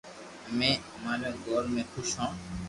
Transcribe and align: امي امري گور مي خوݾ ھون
امي 0.49 0.71
امري 0.95 1.31
گور 1.43 1.63
مي 1.73 1.83
خوݾ 1.91 2.07
ھون 2.17 2.33